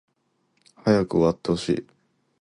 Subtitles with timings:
[0.83, 1.87] 早く終わってほしい